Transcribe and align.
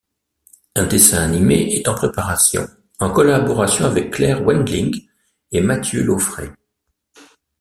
Un 0.75 0.87
dessin 0.87 1.21
animé 1.21 1.75
est 1.75 1.87
en 1.87 1.93
préparation, 1.93 2.67
en 2.97 3.11
collaboration 3.11 3.85
avec 3.85 4.09
Claire 4.09 4.43
Wendling 4.43 5.07
et 5.51 5.61
Mathieu 5.61 6.01
Lauffray. 6.03 6.49